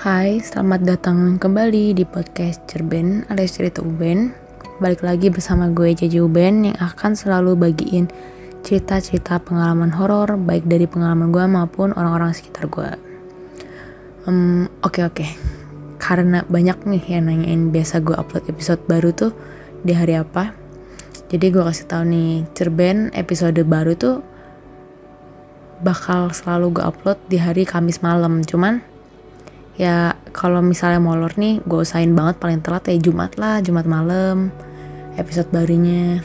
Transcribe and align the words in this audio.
Hai, 0.00 0.40
selamat 0.40 0.80
datang 0.88 1.36
kembali 1.36 1.92
di 1.92 2.08
podcast 2.08 2.64
Cerben 2.64 3.28
alias 3.28 3.52
cerita 3.52 3.84
Uben. 3.84 4.32
Balik 4.80 5.04
lagi 5.04 5.28
bersama 5.28 5.68
gue 5.68 5.92
Jeje 5.92 6.24
Uben 6.24 6.72
yang 6.72 6.78
akan 6.80 7.12
selalu 7.12 7.52
bagiin 7.52 8.08
cerita-cerita 8.64 9.44
pengalaman 9.44 9.92
horor 9.92 10.40
baik 10.40 10.64
dari 10.64 10.88
pengalaman 10.88 11.28
gue 11.28 11.44
maupun 11.44 11.92
orang-orang 11.92 12.32
sekitar 12.32 12.72
gue. 12.72 12.96
Um, 14.24 14.72
oke 14.80 15.04
oke. 15.04 15.28
Karena 16.00 16.48
banyak 16.48 16.80
nih 16.80 17.04
yang 17.20 17.28
nanyain 17.28 17.68
biasa 17.68 18.00
gue 18.00 18.16
upload 18.16 18.48
episode 18.48 18.80
baru 18.88 19.12
tuh 19.12 19.36
di 19.84 19.92
hari 19.92 20.16
apa. 20.16 20.56
Jadi 21.28 21.52
gue 21.52 21.60
kasih 21.60 21.84
tahu 21.84 22.08
nih, 22.08 22.48
Cerben 22.56 23.12
episode 23.12 23.60
baru 23.68 23.92
tuh 24.00 24.24
bakal 25.84 26.32
selalu 26.32 26.80
gue 26.80 26.84
upload 26.88 27.20
di 27.28 27.36
hari 27.36 27.68
Kamis 27.68 28.00
malam. 28.00 28.40
Cuman 28.40 28.88
ya 29.80 30.12
kalau 30.36 30.60
misalnya 30.60 31.00
molor 31.00 31.32
nih 31.40 31.64
gue 31.64 31.80
usahain 31.80 32.12
banget 32.12 32.36
paling 32.36 32.60
telat 32.60 32.84
ya 32.92 33.00
Jumat 33.00 33.40
lah 33.40 33.64
Jumat 33.64 33.88
malam 33.88 34.52
episode 35.16 35.48
barunya. 35.48 36.20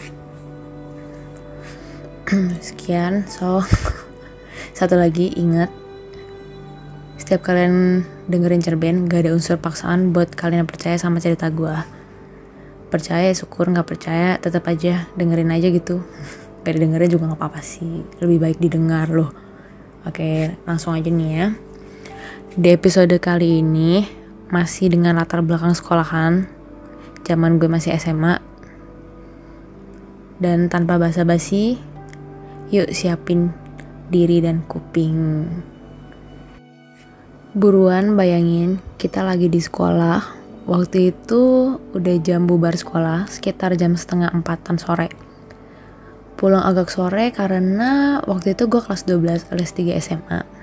Sekian 2.67 3.23
so 3.31 3.63
satu 4.77 4.99
lagi 4.99 5.31
ingat 5.39 5.71
setiap 7.15 7.47
kalian 7.47 8.03
dengerin 8.27 8.59
cerben 8.59 9.07
gak 9.07 9.23
ada 9.23 9.31
unsur 9.31 9.55
paksaan 9.55 10.11
buat 10.11 10.35
kalian 10.35 10.67
yang 10.67 10.69
percaya 10.69 10.99
sama 10.99 11.23
cerita 11.23 11.47
gue 11.47 11.73
percaya 12.91 13.31
syukur 13.31 13.71
nggak 13.71 13.87
percaya 13.87 14.35
tetap 14.35 14.67
aja 14.67 15.07
dengerin 15.15 15.55
aja 15.55 15.71
gitu. 15.71 16.03
Gak 16.65 16.81
dengerin 16.81 17.13
juga 17.13 17.29
nggak 17.29 17.37
apa-apa 17.37 17.61
sih 17.61 18.01
lebih 18.17 18.41
baik 18.41 18.57
didengar 18.57 19.05
loh. 19.13 19.29
Oke 20.03 20.57
langsung 20.65 20.97
aja 20.97 21.07
nih 21.13 21.29
ya 21.29 21.47
di 22.55 22.71
episode 22.71 23.11
kali 23.19 23.59
ini 23.59 24.07
masih 24.47 24.87
dengan 24.87 25.19
latar 25.19 25.43
belakang 25.43 25.75
sekolahan 25.75 26.47
zaman 27.27 27.59
gue 27.59 27.67
masih 27.67 27.91
SMA 27.99 28.39
dan 30.39 30.71
tanpa 30.71 30.95
basa-basi 30.95 31.75
yuk 32.71 32.95
siapin 32.95 33.51
diri 34.07 34.39
dan 34.39 34.63
kuping. 34.71 35.51
Buruan 37.51 38.15
bayangin 38.15 38.79
kita 38.95 39.19
lagi 39.27 39.51
di 39.51 39.59
sekolah. 39.59 40.47
Waktu 40.63 41.11
itu 41.11 41.75
udah 41.91 42.15
jam 42.23 42.47
bubar 42.47 42.79
sekolah 42.79 43.27
sekitar 43.27 43.75
jam 43.75 43.99
setengah 43.99 44.31
empatan 44.31 44.79
sore. 44.79 45.11
Pulang 46.39 46.63
agak 46.63 46.87
sore 46.87 47.35
karena 47.35 48.23
waktu 48.23 48.55
itu 48.55 48.71
gue 48.71 48.79
kelas 48.79 49.03
12 49.03 49.51
alias 49.51 49.71
3 49.75 49.99
SMA 49.99 50.54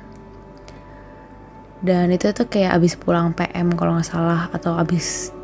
dan 1.82 2.14
itu 2.14 2.30
tuh 2.30 2.46
kayak 2.46 2.78
abis 2.78 2.94
pulang 2.94 3.34
PM 3.34 3.74
kalau 3.74 3.98
nggak 3.98 4.06
salah 4.06 4.46
atau 4.54 4.78
abis 4.78 5.34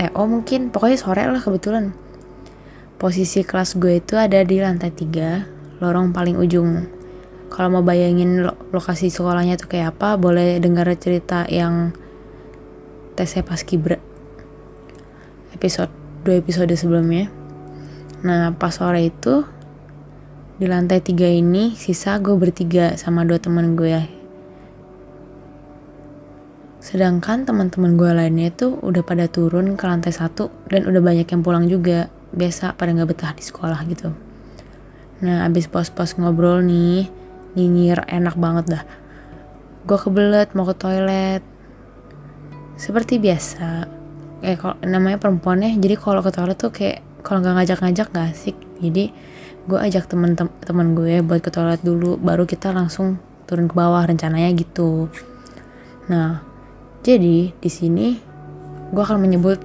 TO 0.00 0.22
mungkin. 0.24 0.72
Pokoknya 0.72 0.96
sore 0.96 1.28
lah 1.28 1.44
kebetulan. 1.44 1.92
Posisi 2.96 3.44
kelas 3.44 3.76
gue 3.76 4.00
itu 4.00 4.16
ada 4.16 4.40
di 4.42 4.58
lantai 4.58 4.90
3 4.90 5.84
lorong 5.84 6.10
paling 6.16 6.40
ujung. 6.40 6.88
Kalau 7.52 7.68
mau 7.68 7.84
bayangin 7.84 8.48
lo 8.48 8.56
lokasi 8.72 9.12
sekolahnya 9.12 9.60
tuh 9.60 9.68
kayak 9.68 9.96
apa 9.96 10.16
boleh 10.16 10.56
dengar 10.56 10.88
cerita 10.96 11.44
yang 11.52 11.92
tesnya 13.12 13.44
pas 13.44 13.60
kibra. 13.60 14.00
Episode 15.52 15.92
dua 16.24 16.40
episode 16.40 16.72
sebelumnya. 16.74 17.28
Nah 18.24 18.56
pas 18.56 18.72
sore 18.72 19.04
itu 19.04 19.44
di 20.58 20.66
lantai 20.66 21.04
tiga 21.04 21.28
ini 21.28 21.76
sisa 21.76 22.18
gue 22.18 22.34
bertiga 22.34 22.98
sama 22.98 23.22
dua 23.22 23.38
teman 23.38 23.78
gue 23.78 24.17
Sedangkan 26.78 27.42
teman-teman 27.42 27.98
gue 27.98 28.10
lainnya 28.14 28.54
itu 28.54 28.78
udah 28.78 29.02
pada 29.02 29.26
turun 29.26 29.74
ke 29.74 29.84
lantai 29.84 30.14
satu 30.14 30.48
dan 30.70 30.86
udah 30.86 31.02
banyak 31.02 31.26
yang 31.26 31.42
pulang 31.42 31.66
juga. 31.66 32.06
Biasa 32.28 32.76
pada 32.76 32.92
nggak 32.92 33.08
betah 33.08 33.32
di 33.34 33.42
sekolah 33.42 33.80
gitu. 33.88 34.12
Nah 35.24 35.48
abis 35.48 35.66
pos-pos 35.66 36.14
ngobrol 36.20 36.62
nih, 36.62 37.08
nyinyir 37.56 38.06
enak 38.06 38.36
banget 38.38 38.64
dah. 38.78 38.84
Gue 39.88 39.98
kebelet 39.98 40.52
mau 40.52 40.68
ke 40.68 40.76
toilet. 40.76 41.42
Seperti 42.78 43.18
biasa, 43.18 43.90
kayak 44.38 44.58
kalau 44.62 44.76
namanya 44.86 45.18
perempuan 45.18 45.64
ya, 45.64 45.74
jadi 45.74 45.98
kalau 45.98 46.22
ke 46.22 46.30
toilet 46.30 46.54
tuh 46.54 46.70
kayak 46.70 47.02
kalau 47.26 47.42
nggak 47.42 47.58
ngajak-ngajak 47.58 48.06
gak 48.14 48.26
asik. 48.30 48.56
Jadi 48.78 49.10
gue 49.66 49.78
ajak 49.82 50.06
temen-temen 50.06 50.86
gue 50.94 51.20
buat 51.26 51.42
ke 51.42 51.50
toilet 51.50 51.82
dulu, 51.82 52.14
baru 52.22 52.46
kita 52.46 52.70
langsung 52.70 53.18
turun 53.50 53.66
ke 53.66 53.74
bawah 53.74 54.06
rencananya 54.06 54.54
gitu. 54.54 55.10
Nah, 56.06 56.40
jadi 57.08 57.56
di 57.56 57.70
sini 57.72 58.20
gue 58.92 59.00
akan 59.00 59.24
menyebut 59.24 59.56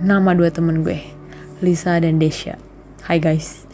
nama 0.00 0.32
dua 0.32 0.48
temen 0.48 0.80
gue, 0.80 0.96
Lisa 1.60 2.00
dan 2.00 2.16
Desha. 2.16 2.56
Hai 3.04 3.20
guys. 3.20 3.68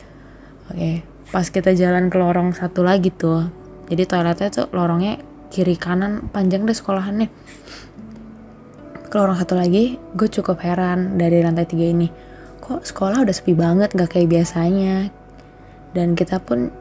Oke, 0.67 1.07
pas 1.31 1.47
kita 1.47 1.71
jalan 1.79 2.11
ke 2.11 2.19
lorong 2.19 2.51
satu 2.51 2.83
lagi 2.83 3.15
tuh, 3.15 3.47
jadi 3.87 4.11
toiletnya 4.11 4.51
tuh 4.51 4.67
lorongnya 4.75 5.23
kiri 5.55 5.79
kanan 5.79 6.35
panjang 6.35 6.67
deh 6.67 6.75
sekolahannya. 6.75 7.31
Ke 9.07 9.15
lorong 9.15 9.39
satu 9.39 9.55
lagi, 9.55 9.95
gue 10.19 10.27
cukup 10.27 10.59
heran 10.59 11.15
dari 11.15 11.39
lantai 11.39 11.63
tiga 11.63 11.87
ini. 11.87 12.11
Kok 12.59 12.83
sekolah 12.83 13.23
udah 13.23 13.35
sepi 13.39 13.55
banget, 13.55 13.95
gak 13.95 14.19
kayak 14.19 14.35
biasanya. 14.35 15.15
Dan 15.95 16.19
kita 16.19 16.43
pun 16.43 16.75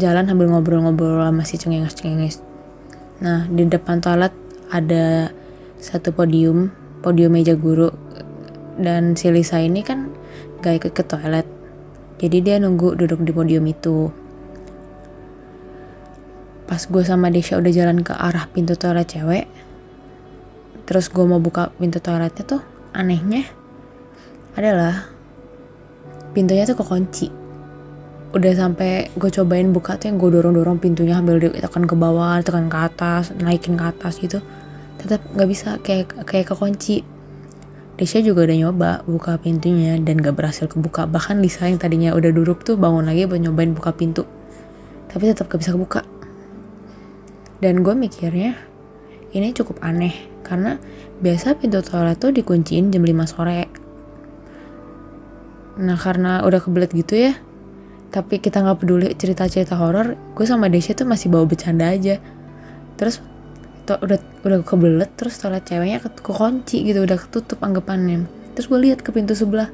jalan 0.00 0.24
sambil 0.24 0.48
ngobrol-ngobrol 0.48 1.20
sama 1.20 1.44
si 1.44 1.60
cengenges-cengenges. 1.60 2.40
Nah, 3.20 3.44
di 3.52 3.68
depan 3.68 4.00
toilet 4.00 4.48
ada 4.70 5.34
satu 5.82 6.14
podium, 6.14 6.70
podium 7.02 7.34
meja 7.34 7.58
guru 7.58 7.90
dan 8.78 9.18
si 9.18 9.28
Lisa 9.28 9.58
ini 9.58 9.82
kan 9.82 10.14
gak 10.62 10.84
ikut 10.84 10.92
ke 10.94 11.02
toilet. 11.04 11.46
Jadi 12.20 12.38
dia 12.44 12.56
nunggu 12.60 12.94
duduk 12.94 13.24
di 13.24 13.32
podium 13.32 13.64
itu. 13.66 14.12
Pas 16.70 16.78
gue 16.86 17.02
sama 17.02 17.32
Desha 17.34 17.58
udah 17.58 17.72
jalan 17.74 18.06
ke 18.06 18.14
arah 18.14 18.46
pintu 18.52 18.78
toilet 18.78 19.08
cewek, 19.10 19.50
terus 20.86 21.10
gue 21.10 21.24
mau 21.26 21.42
buka 21.42 21.74
pintu 21.74 21.98
toiletnya 21.98 22.46
tuh 22.46 22.62
anehnya 22.94 23.42
adalah 24.54 25.10
pintunya 26.30 26.62
tuh 26.68 26.78
kekunci. 26.78 27.39
Udah 28.30 28.54
sampai 28.54 29.10
gue 29.18 29.26
cobain 29.26 29.74
buka 29.74 29.98
tuh 29.98 30.14
yang 30.14 30.22
gue 30.22 30.30
dorong-dorong 30.38 30.78
pintunya 30.78 31.18
sambil 31.18 31.42
ditekan 31.42 31.82
ke 31.82 31.98
bawah, 31.98 32.38
tekan 32.46 32.70
ke 32.70 32.78
atas, 32.78 33.34
naikin 33.34 33.74
ke 33.74 33.84
atas 33.90 34.22
gitu. 34.22 34.38
Tetap 35.02 35.18
nggak 35.34 35.48
bisa 35.50 35.82
kayak 35.82 36.14
kayak 36.22 36.54
kekunci. 36.54 37.02
Desha 37.98 38.22
juga 38.22 38.46
udah 38.46 38.56
nyoba 38.56 38.90
buka 39.04 39.36
pintunya 39.36 39.98
dan 40.00 40.24
gak 40.24 40.32
berhasil 40.32 40.64
kebuka. 40.72 41.04
Bahkan 41.04 41.44
Lisa 41.44 41.68
yang 41.68 41.76
tadinya 41.76 42.16
udah 42.16 42.32
duduk 42.32 42.64
tuh 42.64 42.80
bangun 42.80 43.04
lagi 43.04 43.28
buat 43.28 43.44
nyobain 43.44 43.76
buka 43.76 43.92
pintu. 43.92 44.24
Tapi 45.12 45.28
tetap 45.28 45.52
gak 45.52 45.60
bisa 45.60 45.76
kebuka. 45.76 46.00
Dan 47.60 47.84
gue 47.84 47.92
mikirnya 47.92 48.56
ini 49.36 49.52
cukup 49.52 49.84
aneh. 49.84 50.16
Karena 50.40 50.80
biasa 51.20 51.60
pintu 51.60 51.84
toilet 51.84 52.16
tuh 52.16 52.32
dikunciin 52.32 52.88
jam 52.88 53.04
5 53.04 53.28
sore. 53.28 53.68
Nah 55.76 56.00
karena 56.00 56.40
udah 56.40 56.60
kebelet 56.64 56.96
gitu 56.96 57.28
ya 57.28 57.36
tapi 58.10 58.42
kita 58.42 58.58
nggak 58.58 58.78
peduli 58.82 59.14
cerita-cerita 59.14 59.78
horor 59.78 60.18
gue 60.34 60.46
sama 60.46 60.66
Desha 60.66 60.98
tuh 60.98 61.06
masih 61.06 61.30
bawa 61.30 61.46
bercanda 61.46 61.86
aja. 61.86 62.18
Terus 62.98 63.22
to 63.86 63.94
udah 64.02 64.18
udah 64.42 64.58
kebelet 64.66 65.10
terus 65.14 65.38
toilet 65.38 65.62
ceweknya 65.62 66.02
ke 66.02 66.10
kekunci 66.18 66.82
gitu 66.82 67.06
udah 67.06 67.16
ketutup 67.16 67.62
anggapannya. 67.62 68.26
Terus 68.58 68.66
gue 68.66 68.78
lihat 68.82 69.06
ke 69.06 69.14
pintu 69.14 69.38
sebelah. 69.38 69.70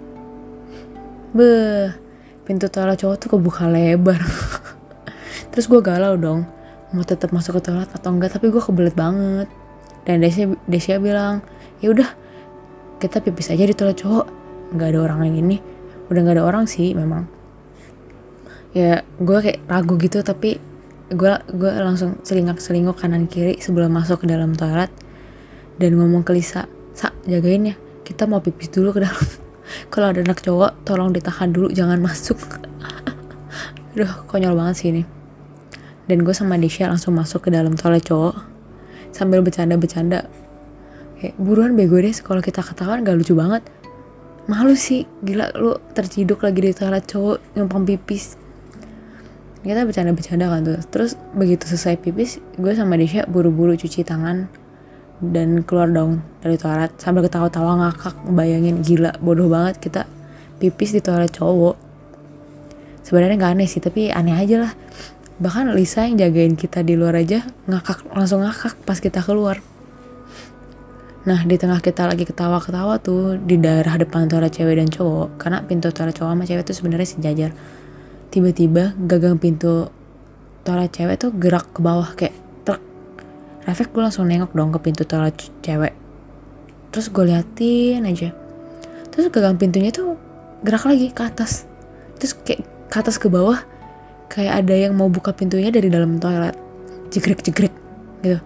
Beh 1.32 1.96
pintu 2.44 2.68
toilet 2.68 3.00
cowok 3.00 3.16
tuh 3.24 3.28
kebuka 3.40 3.64
lebar. 3.72 4.20
Terus 5.56 5.66
gue 5.72 5.80
galau 5.80 6.20
dong 6.20 6.44
mau 6.92 7.02
tetap 7.02 7.32
masuk 7.32 7.58
ke 7.58 7.72
toilet 7.72 7.88
atau 7.88 8.12
enggak 8.12 8.36
tapi 8.36 8.52
gue 8.52 8.60
kebelet 8.60 8.92
banget. 8.92 9.48
Dan 10.04 10.20
Desia 10.20 10.52
Desia 10.68 11.00
bilang 11.00 11.40
ya 11.80 11.88
udah 11.88 12.06
kita 13.00 13.24
pipis 13.24 13.48
aja 13.48 13.64
di 13.64 13.72
toilet 13.72 13.96
cowok. 13.96 14.28
Nggak 14.76 14.88
ada 14.92 14.98
orang 15.08 15.20
yang 15.24 15.36
ini. 15.40 15.56
Udah 16.12 16.20
nggak 16.20 16.36
ada 16.36 16.44
orang 16.44 16.68
sih 16.68 16.92
memang 16.92 17.35
ya 18.76 19.00
gue 19.00 19.38
kayak 19.40 19.64
ragu 19.72 19.96
gitu 19.96 20.20
tapi 20.20 20.60
gue 21.08 21.32
gue 21.48 21.72
langsung 21.80 22.20
selingak 22.20 22.60
selinguk 22.60 23.00
kanan 23.00 23.24
kiri 23.24 23.56
sebelum 23.56 23.88
masuk 23.88 24.20
ke 24.20 24.26
dalam 24.28 24.52
toilet 24.52 24.92
dan 25.80 25.96
ngomong 25.96 26.20
ke 26.20 26.36
Lisa 26.36 26.68
sa 26.92 27.08
jagain 27.24 27.72
ya 27.72 27.76
kita 28.04 28.28
mau 28.28 28.38
pipis 28.44 28.70
dulu 28.70 28.92
ke 28.94 29.00
dalam. 29.02 29.26
Kalau 29.92 30.14
ada 30.14 30.22
anak 30.22 30.44
cowok 30.44 30.86
tolong 30.86 31.10
ditahan 31.10 31.50
dulu 31.50 31.72
jangan 31.74 31.98
masuk. 31.98 32.38
Aduh 33.96 34.12
konyol 34.30 34.54
banget 34.54 34.74
sih 34.78 34.88
ini. 34.92 35.02
Dan 36.06 36.22
gue 36.22 36.30
sama 36.30 36.54
Desha 36.54 36.86
langsung 36.86 37.18
masuk 37.18 37.48
ke 37.48 37.50
dalam 37.50 37.74
toilet 37.74 38.06
cowok 38.06 38.36
sambil 39.10 39.42
bercanda-bercanda. 39.42 40.28
Kayak 41.18 41.34
buruan 41.40 41.74
bego 41.74 41.98
deh 41.98 42.14
kalau 42.22 42.44
kita 42.44 42.60
ketahuan 42.62 43.02
gak 43.02 43.18
lucu 43.18 43.34
banget. 43.34 43.64
Malu 44.46 44.78
sih 44.78 45.08
gila 45.26 45.50
lu 45.58 45.74
terciduk 45.96 46.46
lagi 46.46 46.60
di 46.62 46.70
toilet 46.70 47.02
cowok 47.10 47.58
numpang 47.58 47.82
pipis 47.82 48.45
kita 49.66 49.82
bercanda-bercanda 49.82 50.46
kan 50.46 50.60
tuh. 50.62 50.78
Terus 50.88 51.18
begitu 51.34 51.66
selesai 51.66 51.98
pipis 51.98 52.38
gue 52.56 52.72
sama 52.72 52.94
Desha 52.94 53.26
buru-buru 53.26 53.74
cuci 53.74 54.06
tangan 54.06 54.46
dan 55.20 55.66
keluar 55.66 55.90
dong 55.90 56.22
dari 56.40 56.54
toilet. 56.56 56.94
Sambil 57.02 57.26
ketawa-tawa 57.26 57.82
ngakak 57.82 58.14
bayangin 58.30 58.80
gila 58.80 59.18
bodoh 59.18 59.50
banget 59.50 59.82
kita 59.82 60.02
pipis 60.62 60.94
di 60.94 61.02
toilet 61.02 61.34
cowok. 61.34 61.76
Sebenarnya 63.02 63.36
nggak 63.38 63.52
aneh 63.58 63.68
sih 63.68 63.82
tapi 63.82 64.08
aneh 64.08 64.34
aja 64.34 64.70
lah. 64.70 64.72
Bahkan 65.36 65.76
Lisa 65.76 66.08
yang 66.08 66.16
jagain 66.16 66.56
kita 66.56 66.80
di 66.80 66.96
luar 66.96 67.18
aja 67.20 67.44
ngakak 67.68 68.08
langsung 68.14 68.46
ngakak 68.46 68.78
pas 68.88 69.02
kita 69.02 69.20
keluar. 69.20 69.60
Nah 71.26 71.42
di 71.42 71.58
tengah 71.58 71.82
kita 71.82 72.06
lagi 72.06 72.22
ketawa-ketawa 72.22 73.02
tuh 73.02 73.34
di 73.34 73.58
daerah 73.58 73.98
depan 73.98 74.30
toilet 74.30 74.54
cewek 74.54 74.78
dan 74.78 74.86
cowok 74.86 75.42
karena 75.42 75.58
pintu 75.66 75.90
toilet 75.90 76.14
cowok 76.14 76.30
sama 76.38 76.44
cewek 76.46 76.62
tuh 76.62 76.76
sebenarnya 76.78 77.08
sejajar 77.08 77.50
tiba-tiba 78.36 78.92
gagang 79.08 79.40
pintu 79.40 79.88
toilet 80.60 80.92
cewek 80.92 81.16
tuh 81.16 81.32
gerak 81.32 81.72
ke 81.72 81.80
bawah 81.80 82.12
kayak 82.12 82.36
truk. 82.68 82.84
Refleks 83.64 83.88
gue 83.96 84.02
langsung 84.04 84.28
nengok 84.28 84.52
dong 84.52 84.76
ke 84.76 84.78
pintu 84.84 85.08
toilet 85.08 85.32
cewek. 85.64 85.96
Terus 86.92 87.08
gue 87.08 87.24
liatin 87.32 88.04
aja. 88.04 88.36
Terus 89.08 89.32
gagang 89.32 89.56
pintunya 89.56 89.88
tuh 89.88 90.20
gerak 90.60 90.84
lagi 90.84 91.16
ke 91.16 91.22
atas. 91.24 91.64
Terus 92.20 92.36
kayak 92.44 92.68
ke 92.92 92.96
atas 93.00 93.16
ke 93.16 93.32
bawah 93.32 93.56
kayak 94.28 94.68
ada 94.68 94.74
yang 94.76 94.92
mau 94.92 95.08
buka 95.08 95.32
pintunya 95.32 95.72
dari 95.72 95.88
dalam 95.88 96.20
toilet. 96.20 96.52
Jegrek 97.08 97.40
jegrek 97.40 97.72
gitu. 98.20 98.36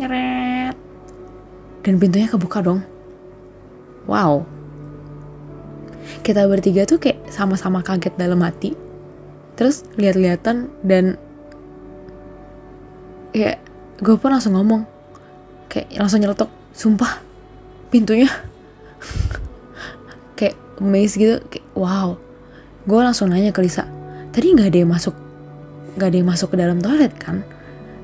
Nyeret. 0.00 0.72
Dan 1.84 2.00
pintunya 2.00 2.24
kebuka 2.24 2.64
dong. 2.64 2.80
Wow. 4.08 4.48
Kita 6.24 6.48
bertiga 6.48 6.88
tuh 6.88 6.96
kayak 6.96 7.28
sama-sama 7.28 7.84
kaget 7.84 8.16
dalam 8.16 8.40
hati 8.40 8.83
terus 9.54 9.86
lihat-lihatan 9.94 10.70
dan 10.82 11.18
ya 13.34 13.58
gue 13.98 14.14
pun 14.18 14.30
langsung 14.30 14.54
ngomong 14.54 14.86
kayak 15.70 15.90
langsung 15.98 16.22
nyeletuk 16.22 16.50
sumpah 16.74 17.22
pintunya 17.90 18.30
kayak 20.38 20.58
amazed 20.78 21.18
gitu 21.18 21.42
kayak 21.50 21.66
wow. 21.74 22.18
Gue 22.84 23.00
langsung 23.00 23.32
nanya 23.32 23.54
ke 23.54 23.64
Lisa 23.64 23.88
tadi 24.34 24.50
nggak 24.50 24.68
ada 24.74 24.78
yang 24.82 24.90
masuk 24.90 25.14
nggak 25.94 26.08
ada 26.10 26.16
yang 26.18 26.28
masuk 26.28 26.48
ke 26.52 26.56
dalam 26.58 26.78
toilet 26.82 27.14
kan? 27.16 27.46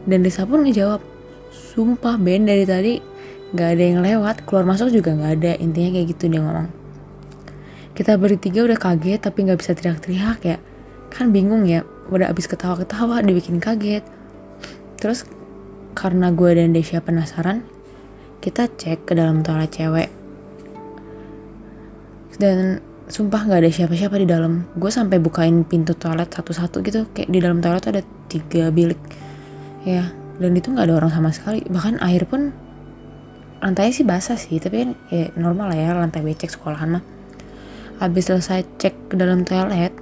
Dan 0.07 0.23
Lisa 0.25 0.47
pun 0.47 0.63
ngejawab 0.63 1.03
sumpah 1.51 2.17
Ben 2.17 2.47
dari 2.47 2.65
tadi 2.65 3.03
nggak 3.51 3.69
ada 3.77 3.83
yang 3.83 4.01
lewat 4.01 4.47
keluar 4.47 4.65
masuk 4.65 4.95
juga 4.95 5.13
nggak 5.15 5.33
ada. 5.43 5.53
Intinya 5.59 5.99
kayak 5.99 6.07
gitu 6.17 6.25
dia 6.31 6.41
ngomong. 6.41 6.71
Kita 7.93 8.17
bertiga 8.17 8.65
udah 8.65 8.79
kaget 8.79 9.21
tapi 9.21 9.39
nggak 9.45 9.59
bisa 9.61 9.75
teriak-teriak 9.77 10.41
ya 10.47 10.57
kan 11.11 11.35
bingung 11.35 11.67
ya 11.67 11.83
udah 12.11 12.31
abis 12.31 12.47
ketawa-ketawa 12.51 13.23
dibikin 13.23 13.59
kaget. 13.59 14.07
Terus 14.99 15.27
karena 15.95 16.31
gue 16.31 16.51
dan 16.55 16.71
Desya 16.71 17.03
penasaran 17.03 17.67
kita 18.41 18.71
cek 18.71 19.11
ke 19.11 19.13
dalam 19.13 19.45
toilet 19.45 19.71
cewek. 19.71 20.09
Dan 22.41 22.81
sumpah 23.11 23.45
nggak 23.45 23.61
ada 23.67 23.71
siapa-siapa 23.71 24.17
di 24.17 24.27
dalam. 24.27 24.65
Gue 24.79 24.89
sampai 24.89 25.21
bukain 25.21 25.67
pintu 25.67 25.93
toilet 25.93 26.31
satu-satu 26.31 26.81
gitu 26.87 27.05
kayak 27.13 27.29
di 27.29 27.39
dalam 27.43 27.61
toilet 27.61 27.85
ada 27.91 28.03
tiga 28.31 28.73
bilik. 28.73 28.99
Ya 29.85 30.09
dan 30.41 30.57
itu 30.57 30.73
nggak 30.73 30.89
ada 30.89 30.95
orang 31.05 31.13
sama 31.13 31.31
sekali. 31.35 31.61
Bahkan 31.69 32.01
air 32.01 32.25
pun 32.25 32.55
lantainya 33.61 33.93
sih 33.93 34.07
basah 34.09 34.41
sih 34.41 34.57
tapi 34.57 34.89
kan 34.89 34.91
ya 35.13 35.29
normal 35.37 35.69
lah 35.69 35.77
ya 35.77 35.93
lantai 35.93 36.25
becek 36.25 36.49
sekolahan 36.49 36.97
mah. 36.97 37.05
Habis 38.01 38.33
selesai 38.33 38.65
cek 38.81 39.13
ke 39.13 39.15
dalam 39.21 39.45
toilet 39.45 39.93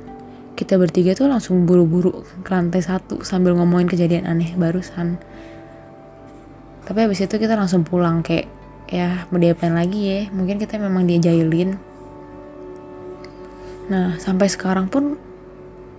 kita 0.59 0.75
bertiga 0.75 1.15
tuh 1.15 1.31
langsung 1.31 1.63
buru-buru 1.71 2.27
ke 2.43 2.51
lantai 2.51 2.83
satu 2.83 3.23
sambil 3.23 3.55
ngomongin 3.55 3.87
kejadian 3.87 4.27
aneh 4.27 4.59
barusan 4.59 5.23
tapi 6.83 7.07
habis 7.07 7.23
itu 7.23 7.39
kita 7.39 7.55
langsung 7.55 7.87
pulang 7.87 8.27
kayak 8.27 8.51
ya 8.91 9.31
mau 9.31 9.39
diapain 9.39 9.71
lagi 9.71 10.01
ya 10.03 10.21
mungkin 10.35 10.59
kita 10.59 10.83
memang 10.83 11.07
dia 11.07 11.23
jahilin 11.23 11.79
Nah, 13.89 14.21
sampai 14.21 14.53
sekarang 14.53 14.93
pun 14.93 15.17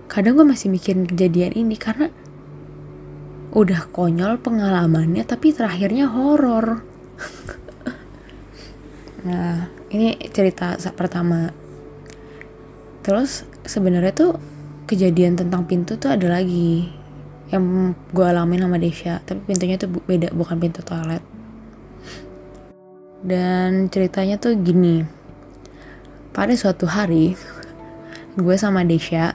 kadang 0.06 0.38
gue 0.38 0.46
masih 0.46 0.70
mikirin 0.70 1.10
kejadian 1.10 1.58
ini 1.58 1.74
karena 1.74 2.06
udah 3.50 3.90
konyol 3.90 4.38
pengalamannya 4.38 5.26
tapi 5.26 5.50
terakhirnya 5.50 6.06
horor. 6.06 6.86
nah, 9.26 9.66
ini 9.90 10.14
cerita 10.30 10.78
pertama. 10.94 11.50
Terus 13.02 13.42
sebenarnya 13.64 14.12
tuh 14.12 14.32
kejadian 14.86 15.38
tentang 15.38 15.66
pintu 15.66 15.96
tuh 15.96 16.12
ada 16.12 16.26
lagi 16.26 16.90
yang 17.50 17.94
gue 18.14 18.26
alamin 18.26 18.62
sama 18.62 18.78
Desya, 18.78 19.22
tapi 19.26 19.42
pintunya 19.46 19.74
tuh 19.74 19.90
beda, 19.90 20.30
bukan 20.30 20.56
pintu 20.62 20.86
toilet. 20.86 21.22
Dan 23.20 23.90
ceritanya 23.90 24.38
tuh 24.38 24.54
gini. 24.54 25.02
Pada 26.30 26.54
suatu 26.54 26.86
hari, 26.86 27.34
gue 28.38 28.56
sama 28.56 28.86
Desya 28.86 29.34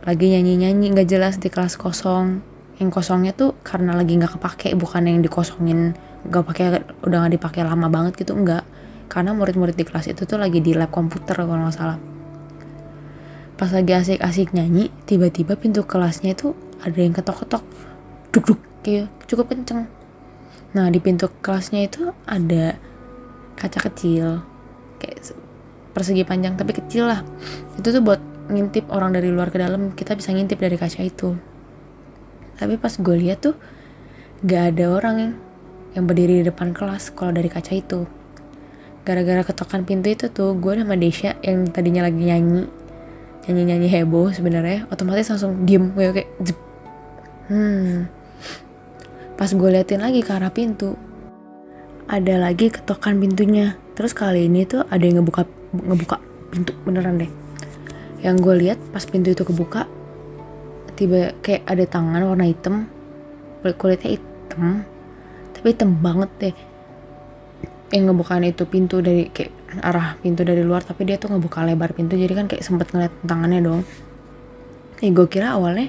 lagi 0.00 0.32
nyanyi-nyanyi 0.32 0.96
gak 0.96 1.08
jelas 1.08 1.34
di 1.36 1.52
kelas 1.52 1.76
kosong 1.76 2.40
yang 2.80 2.88
kosongnya 2.88 3.36
tuh 3.36 3.52
karena 3.60 3.92
lagi 3.92 4.16
nggak 4.16 4.40
kepake 4.40 4.72
bukan 4.72 5.04
yang 5.04 5.20
dikosongin 5.20 5.92
gak 6.32 6.48
pakai 6.48 6.80
udah 7.04 7.18
nggak 7.20 7.36
dipakai 7.36 7.68
lama 7.68 7.92
banget 7.92 8.16
gitu 8.16 8.32
enggak 8.32 8.64
karena 9.12 9.36
murid-murid 9.36 9.76
di 9.76 9.84
kelas 9.84 10.08
itu 10.08 10.24
tuh 10.24 10.40
lagi 10.40 10.64
di 10.64 10.72
lab 10.72 10.88
komputer 10.88 11.36
kalau 11.44 11.68
nggak 11.68 11.76
salah 11.76 12.00
pas 13.60 13.68
lagi 13.76 13.92
asik-asik 13.92 14.56
nyanyi 14.56 14.88
tiba-tiba 15.04 15.52
pintu 15.52 15.84
kelasnya 15.84 16.32
itu 16.32 16.56
ada 16.80 16.96
yang 16.96 17.12
ketok-ketok. 17.12 17.60
Duk-duk 18.32 18.56
kayak 18.80 19.12
cukup 19.28 19.52
kenceng. 19.52 19.84
Nah 20.72 20.88
di 20.88 20.96
pintu 20.96 21.28
kelasnya 21.44 21.84
itu 21.84 22.08
ada 22.24 22.80
kaca 23.60 23.84
kecil. 23.92 24.40
Kayak 24.96 25.36
persegi 25.92 26.24
panjang 26.24 26.56
tapi 26.56 26.72
kecil 26.72 27.12
lah. 27.12 27.20
Itu 27.76 27.92
tuh 27.92 28.00
buat 28.00 28.16
ngintip 28.48 28.88
orang 28.88 29.12
dari 29.12 29.28
luar 29.28 29.52
ke 29.52 29.60
dalam. 29.60 29.92
Kita 29.92 30.16
bisa 30.16 30.32
ngintip 30.32 30.56
dari 30.56 30.80
kaca 30.80 31.04
itu. 31.04 31.36
Tapi 32.56 32.80
pas 32.80 32.96
gue 32.96 33.16
lihat 33.20 33.44
tuh 33.44 33.60
gak 34.40 34.72
ada 34.72 34.84
orang 34.88 35.14
yang 35.20 35.32
yang 36.00 36.04
berdiri 36.08 36.40
di 36.40 36.44
depan 36.48 36.72
kelas 36.72 37.12
kalau 37.12 37.36
dari 37.36 37.52
kaca 37.52 37.76
itu. 37.76 38.08
Gara-gara 39.04 39.44
ketokan 39.44 39.84
pintu 39.84 40.08
itu 40.08 40.32
tuh 40.32 40.56
gue 40.56 40.80
sama 40.80 40.96
Desya 40.96 41.36
yang 41.44 41.68
tadinya 41.68 42.08
lagi 42.08 42.24
nyanyi 42.24 42.79
nyanyi 43.48 43.62
nyanyi 43.72 43.88
heboh 43.88 44.28
sebenarnya 44.34 44.84
otomatis 44.92 45.32
langsung 45.32 45.64
diem 45.64 45.92
gue 45.96 46.12
kayak 46.12 46.30
jep. 46.44 46.58
hmm. 47.48 48.08
Pas 49.40 49.48
gue 49.48 49.68
liatin 49.72 50.04
lagi 50.04 50.20
ke 50.20 50.30
arah 50.36 50.52
pintu 50.52 51.00
ada 52.10 52.34
lagi 52.42 52.68
ketokan 52.68 53.22
pintunya. 53.22 53.78
Terus 53.94 54.12
kali 54.12 54.50
ini 54.50 54.66
tuh 54.66 54.82
ada 54.90 55.00
yang 55.00 55.22
ngebuka 55.22 55.46
ngebuka 55.72 56.16
pintu 56.50 56.72
beneran 56.84 57.22
deh. 57.22 57.30
Yang 58.20 58.36
gue 58.44 58.54
lihat 58.66 58.78
pas 58.92 59.06
pintu 59.06 59.32
itu 59.32 59.46
kebuka 59.46 59.88
tiba 60.98 61.32
kayak 61.40 61.64
ada 61.64 61.84
tangan 61.88 62.20
warna 62.28 62.44
hitam 62.44 62.84
kulit 63.64 63.80
kulitnya 63.80 64.20
hitam 64.20 64.84
tapi 65.56 65.72
hitam 65.72 65.96
banget 65.96 66.30
deh. 66.42 66.56
Yang 67.90 68.02
ngebukain 68.12 68.44
itu 68.44 68.62
pintu 68.68 69.00
dari 69.00 69.32
kayak 69.32 69.52
arah 69.78 70.18
pintu 70.18 70.42
dari 70.42 70.66
luar 70.66 70.82
tapi 70.82 71.06
dia 71.06 71.14
tuh 71.14 71.30
ngebuka 71.30 71.62
lebar 71.62 71.94
pintu 71.94 72.18
jadi 72.18 72.34
kan 72.34 72.50
kayak 72.50 72.66
sempet 72.66 72.90
ngeliat 72.90 73.14
tangannya 73.22 73.62
dong 73.62 73.80
eh 74.98 75.10
gue 75.14 75.26
kira 75.30 75.54
awalnya 75.54 75.86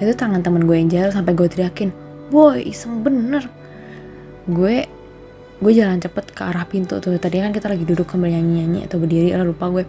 itu 0.00 0.14
tangan 0.16 0.40
temen 0.40 0.64
gue 0.64 0.76
yang 0.78 0.88
jalan 0.88 1.10
sampai 1.12 1.36
gue 1.36 1.48
teriakin 1.50 1.90
boy 2.28 2.60
iseng 2.60 3.00
bener. 3.00 3.48
Gue 4.48 4.84
gue 5.58 5.72
jalan 5.74 5.98
cepet 5.98 6.32
ke 6.32 6.42
arah 6.44 6.64
pintu 6.68 7.00
tuh. 7.00 7.16
Tadi 7.16 7.40
kan 7.40 7.50
kita 7.50 7.72
lagi 7.72 7.84
duduk 7.88 8.08
sambil 8.08 8.32
nyanyi 8.32 8.64
nyanyi 8.64 8.80
atau 8.84 9.00
berdiri 9.00 9.32
lah 9.32 9.44
lupa 9.48 9.68
gue. 9.72 9.84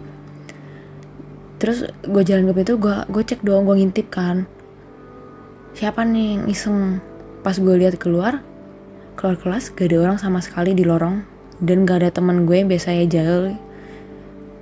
Terus 1.60 1.84
gue 2.04 2.22
jalan 2.24 2.48
ke 2.50 2.52
pintu 2.56 2.80
gue 2.80 2.96
gue 3.06 3.22
cek 3.22 3.44
doang 3.44 3.68
gue 3.68 3.76
ngintip 3.76 4.08
kan. 4.08 4.48
Siapa 5.76 6.02
nih 6.02 6.48
iseng? 6.50 6.98
Pas 7.44 7.56
gue 7.56 7.74
lihat 7.76 7.96
keluar 8.00 8.44
keluar 9.16 9.36
kelas 9.36 9.68
gak 9.76 9.92
ada 9.92 9.96
orang 10.00 10.16
sama 10.16 10.40
sekali 10.40 10.72
di 10.72 10.80
lorong 10.80 11.20
dan 11.60 11.84
gak 11.84 12.04
ada 12.04 12.10
teman 12.10 12.48
gue 12.48 12.56
yang 12.56 12.68
biasanya 12.72 13.04
jahil 13.04 13.56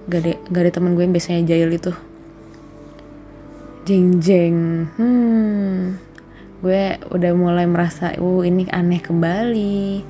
gak 0.08 0.20
ada 0.24 0.32
gak 0.50 0.62
ada 0.66 0.72
teman 0.72 0.92
gue 0.96 1.04
yang 1.04 1.14
biasanya 1.14 1.42
jahil 1.44 1.70
itu. 1.70 1.92
Jeng 3.84 4.20
jeng. 4.20 4.58
Hmm. 4.96 5.96
Gue 6.64 6.96
udah 7.12 7.32
mulai 7.36 7.68
merasa 7.68 8.12
uh 8.16 8.40
ini 8.42 8.68
aneh 8.72 9.00
kembali. 9.04 10.02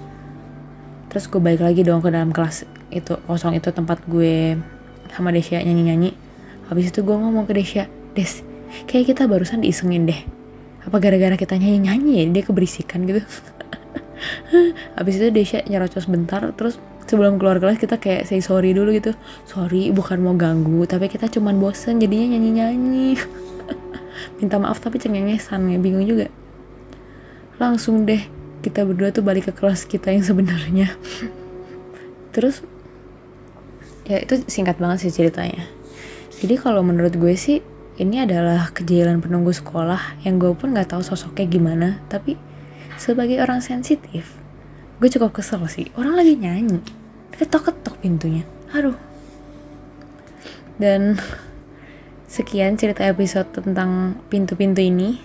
Terus 1.11 1.25
gue 1.27 1.41
balik 1.43 1.63
lagi 1.63 1.83
dong 1.83 2.01
ke 2.01 2.09
dalam 2.15 2.31
kelas 2.31 2.65
itu 2.89 3.21
kosong 3.29 3.59
itu 3.59 3.69
tempat 3.69 4.01
gue 4.09 4.57
sama 5.13 5.35
Desya 5.35 5.61
nyanyi-nyanyi. 5.67 6.15
Habis 6.71 6.95
itu 6.95 7.03
gue 7.03 7.17
ngomong 7.19 7.45
ke 7.45 7.53
Desya 7.59 7.91
Des 8.15 8.47
kayak 8.87 9.15
kita 9.15 9.27
barusan 9.27 9.61
diisengin 9.61 10.07
deh. 10.07 10.21
Apa 10.87 11.03
gara-gara 11.03 11.35
kita 11.35 11.59
nyanyi-nyanyi 11.59 12.23
ya? 12.23 12.25
Dia 12.33 12.43
keberisikan 12.47 13.03
gitu 13.05 13.21
habis 14.99 15.19
itu 15.19 15.29
Desya 15.31 15.61
nyerocos 15.67 16.07
bentar 16.11 16.43
terus 16.55 16.77
sebelum 17.09 17.41
keluar 17.41 17.57
kelas 17.57 17.81
kita 17.81 17.97
kayak 17.97 18.29
say 18.29 18.45
sorry 18.45 18.77
dulu 18.77 18.93
gitu. 18.93 19.17
Sorry 19.49 19.91
bukan 19.91 20.21
mau 20.21 20.37
ganggu 20.37 20.85
tapi 20.85 21.09
kita 21.09 21.27
cuman 21.33 21.57
bosen 21.57 21.99
jadinya 21.99 22.37
nyanyi-nyanyi. 22.37 23.17
Minta 24.39 24.61
maaf 24.61 24.79
tapi 24.79 25.01
cengengesan 25.01 25.73
ya 25.73 25.79
bingung 25.81 26.05
juga. 26.05 26.29
Langsung 27.57 28.05
deh 28.05 28.23
kita 28.61 28.85
berdua 28.85 29.15
tuh 29.15 29.25
balik 29.25 29.51
ke 29.51 29.53
kelas 29.57 29.89
kita 29.89 30.13
yang 30.13 30.23
sebenarnya. 30.23 30.93
Terus 32.35 32.61
ya 34.05 34.21
itu 34.21 34.45
singkat 34.47 34.77
banget 34.77 35.09
sih 35.09 35.13
ceritanya. 35.13 35.65
Jadi 36.39 36.55
kalau 36.55 36.87
menurut 36.87 37.19
gue 37.19 37.35
sih 37.35 37.59
ini 37.99 38.23
adalah 38.23 38.71
kejailan 38.71 39.19
penunggu 39.19 39.51
sekolah 39.51 40.23
yang 40.23 40.39
gue 40.39 40.55
pun 40.55 40.71
nggak 40.71 40.95
tahu 40.95 41.03
sosoknya 41.03 41.51
gimana 41.51 41.89
tapi 42.07 42.39
sebagai 42.99 43.39
orang 43.41 43.63
sensitif 43.63 44.39
gue 44.99 45.09
cukup 45.11 45.39
kesel 45.39 45.63
sih. 45.71 45.87
Orang 45.95 46.19
lagi 46.19 46.35
nyanyi 46.35 46.83
ketok-ketok 47.39 48.03
pintunya. 48.03 48.43
Aduh. 48.75 48.99
Dan 50.79 51.19
sekian 52.35 52.75
cerita 52.75 53.07
episode 53.07 53.47
tentang 53.55 54.19
pintu-pintu 54.27 54.83
ini. 54.83 55.23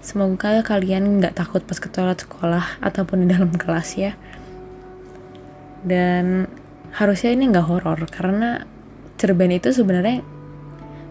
Semoga 0.00 0.64
kalian 0.64 1.20
nggak 1.20 1.36
takut 1.36 1.60
pas 1.60 1.76
ke 1.76 1.90
toilet 1.92 2.16
sekolah 2.16 2.80
ataupun 2.80 3.26
di 3.26 3.34
dalam 3.34 3.52
kelas 3.52 3.88
ya. 3.98 4.14
Dan 5.84 6.46
harusnya 6.94 7.34
ini 7.34 7.50
nggak 7.50 7.66
horor 7.66 8.00
karena 8.08 8.64
cerben 9.20 9.52
itu 9.52 9.74
sebenarnya 9.74 10.24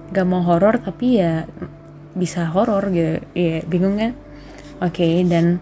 nggak 0.09 0.25
mau 0.25 0.41
horor 0.41 0.81
tapi 0.81 1.21
ya 1.21 1.45
bisa 2.15 2.47
horor 2.49 2.89
gitu. 2.89 3.21
Ya 3.35 3.61
bingung 3.67 3.99
kan? 3.99 4.15
Oke 4.79 5.03
okay, 5.03 5.15
dan 5.27 5.59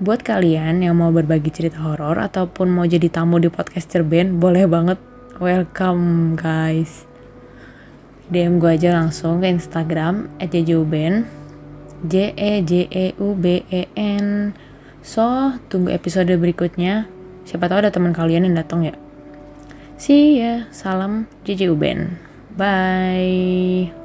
buat 0.00 0.24
kalian 0.24 0.80
yang 0.80 0.96
mau 0.96 1.12
berbagi 1.12 1.52
cerita 1.52 1.76
horor 1.84 2.16
ataupun 2.16 2.72
mau 2.72 2.88
jadi 2.88 3.12
tamu 3.12 3.36
di 3.36 3.52
podcast 3.52 3.92
cerben 3.92 4.40
boleh 4.40 4.64
banget. 4.64 4.96
Welcome 5.36 6.40
guys. 6.40 7.04
DM 8.32 8.56
gue 8.56 8.80
aja 8.80 8.96
langsung 8.96 9.44
ke 9.44 9.52
Instagram 9.52 10.32
@jejuben 10.40 11.28
J 12.08 12.32
E 12.32 12.52
J 12.64 12.72
E 12.88 13.06
U 13.20 13.36
B 13.36 13.60
E 13.68 13.92
N. 13.92 14.56
So 15.04 15.60
tunggu 15.68 15.92
episode 15.92 16.32
berikutnya. 16.32 17.04
Siapa 17.44 17.68
tahu 17.68 17.84
ada 17.84 17.92
teman 17.92 18.16
kalian 18.16 18.48
yang 18.48 18.56
datang 18.56 18.88
ya. 18.88 18.96
See 20.00 20.40
ya, 20.40 20.64
salam 20.72 21.28
JJ 21.44 21.76
Uben. 21.76 22.16
Bye. 22.56 23.99